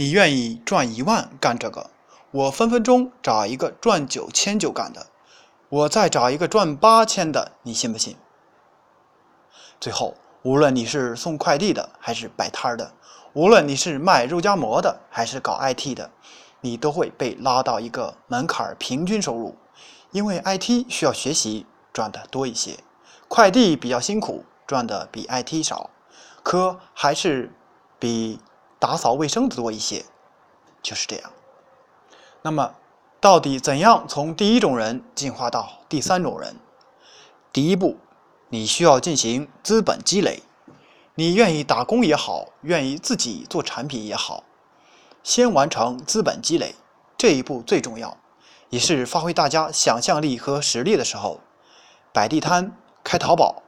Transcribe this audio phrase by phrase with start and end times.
[0.00, 1.90] 你愿意赚一万干这个，
[2.30, 5.08] 我分分钟找一个赚九千就干的，
[5.68, 8.16] 我再找一个赚八千的，你信不信？
[9.78, 12.94] 最后，无论你是送快递的还是摆摊的，
[13.34, 16.10] 无论你是卖肉夹馍的还是搞 IT 的，
[16.62, 19.54] 你都会被拉到一个门槛平均收入，
[20.12, 22.78] 因为 IT 需要学习，赚的多一些；
[23.28, 25.90] 快递比较辛苦，赚的比 IT 少，
[26.42, 27.52] 可还是
[27.98, 28.40] 比
[28.80, 30.04] 打扫卫生的多一些，
[30.82, 31.30] 就是这样。
[32.42, 32.74] 那么，
[33.20, 36.56] 到底怎样从第一种人进化到第三种人？
[37.52, 37.96] 第一步。
[38.52, 40.42] 你需要进行资本积累，
[41.14, 44.42] 你愿意打工也好，愿意自己做产品也好，
[45.22, 46.74] 先完成资本积累
[47.16, 48.16] 这一步最重要，
[48.70, 51.38] 也是发挥大家想象力和实力的时候。
[52.12, 53.62] 摆地摊、开淘宝、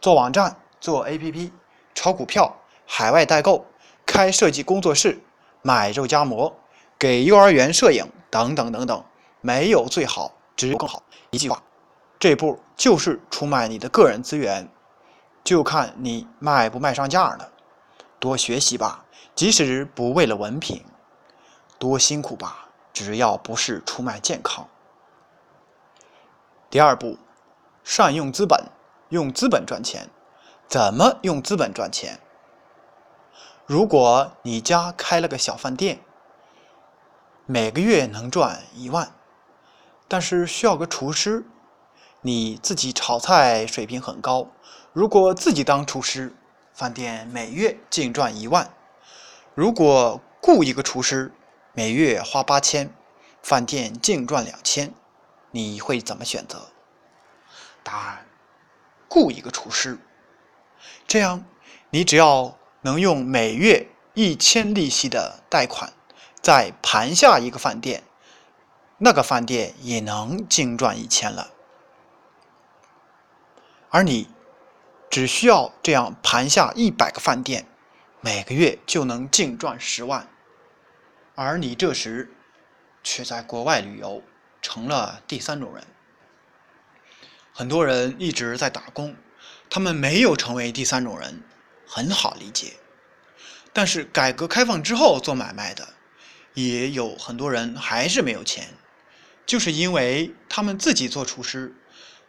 [0.00, 1.50] 做网站、做 APP、
[1.92, 2.54] 炒股票、
[2.86, 3.66] 海外代购、
[4.18, 5.22] 开设计工作室、
[5.62, 6.52] 买肉夹馍、
[6.98, 9.04] 给幼儿园摄影等等等等，
[9.40, 11.04] 没有最好，只有更好。
[11.30, 11.62] 一句话。
[12.18, 14.68] 这步就是出卖你的个人资源，
[15.44, 17.52] 就看你卖不卖上价了。
[18.18, 19.04] 多学习吧，
[19.36, 20.80] 即使不为了文凭；
[21.78, 24.66] 多辛苦吧，只要不是出卖健康。
[26.68, 27.16] 第二步，
[27.84, 28.64] 善用资本，
[29.10, 30.10] 用资本赚钱。
[30.66, 32.18] 怎么用资本赚钱？
[33.68, 36.00] 如果你家开了个小饭店，
[37.44, 39.12] 每个月能赚一万，
[40.08, 41.44] 但是需要个厨师。
[42.22, 44.48] 你自己炒菜水平很高，
[44.94, 46.34] 如果自己当厨师，
[46.72, 48.64] 饭店每月净赚一万；
[49.54, 51.30] 如果雇一个厨师，
[51.74, 52.90] 每月花八千，
[53.42, 54.94] 饭店净赚两千，
[55.50, 56.68] 你会怎么选择？
[57.82, 58.26] 答案：
[59.10, 59.98] 雇一个厨师。
[61.06, 61.44] 这样，
[61.90, 65.92] 你只要能用每月一千利息的贷款，
[66.40, 68.02] 再盘下一个饭店，
[68.98, 71.50] 那个饭店也能净赚一千了。
[73.90, 74.28] 而你
[75.10, 77.66] 只需要这样盘下一百个饭店，
[78.20, 80.28] 每个月就能净赚十万。
[81.34, 82.32] 而你这时
[83.02, 84.22] 却在国外旅游，
[84.60, 85.84] 成了第三种人。
[87.52, 89.16] 很多人一直在打工，
[89.70, 91.42] 他们没有成为第三种人，
[91.88, 92.74] 很好理解。
[93.72, 95.88] 但是改革开放之后做买卖的，
[96.54, 98.74] 也有很多人还是没有钱，
[99.46, 101.74] 就是因为他们自己做厨师。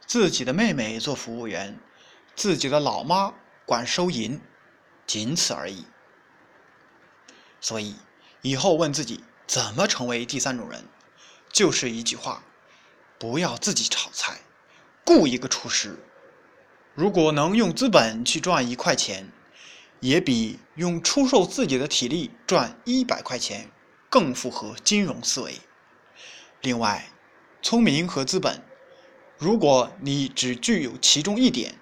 [0.07, 1.79] 自己的妹妹做服务员，
[2.35, 3.31] 自己的老妈
[3.63, 4.41] 管收银，
[5.05, 5.85] 仅此而已。
[7.61, 7.95] 所以
[8.41, 10.83] 以后问自己怎么成为第三种人，
[11.53, 12.43] 就是一句话：
[13.19, 14.39] 不要自己炒菜，
[15.05, 16.03] 雇一个厨师。
[16.95, 19.31] 如果能用资本去赚一块钱，
[19.99, 23.69] 也比用出售自己的体力赚一百块钱
[24.09, 25.59] 更符合金融思维。
[26.61, 27.09] 另外，
[27.61, 28.61] 聪明和资本。
[29.37, 31.75] 如果你只具有其中一点，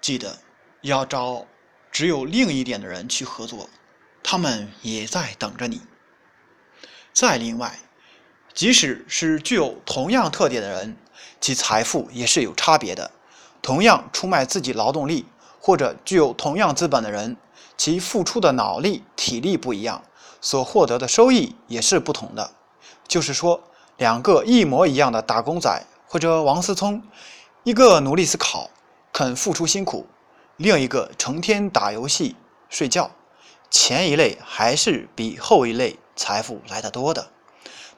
[0.00, 0.38] 记得
[0.82, 1.46] 要找
[1.90, 3.70] 只有另一点的人去合作，
[4.22, 5.80] 他们也在等着你。
[7.14, 7.78] 再另外，
[8.52, 10.96] 即使是具有同样特点的人，
[11.40, 13.10] 其财富也是有差别的。
[13.62, 15.24] 同样出卖自己劳动力
[15.68, 17.36] 或者具有同样资本的人，
[17.76, 20.02] 其付出的脑力、体力不一样，
[20.40, 22.50] 所获得的收益也是不同的。
[23.06, 23.60] 就是说，
[23.98, 25.84] 两个一模一样的打工仔。
[26.06, 27.02] 或者王思聪，
[27.64, 28.70] 一个努力思考，
[29.12, 30.06] 肯付出辛苦；
[30.56, 32.34] 另一个成天打游戏、
[32.70, 33.10] 睡觉。
[33.70, 37.28] 前一类还是比后一类财富来得多的。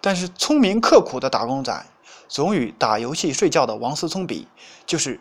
[0.00, 1.86] 但是聪明刻苦的打工仔，
[2.26, 4.48] 总与打游戏睡觉的王思聪比，
[4.84, 5.20] 就是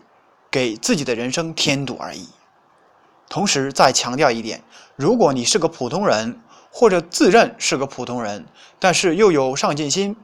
[0.49, 2.27] 给自己的人生添堵而已。
[3.29, 4.61] 同时再强调一点：
[4.95, 6.41] 如果你是个普通人，
[6.71, 8.45] 或者自认是个普通人，
[8.79, 10.15] 但是又有上进心，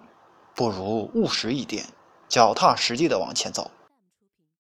[0.55, 1.85] 不如务实一点。
[2.27, 3.69] 脚踏实地的往前走。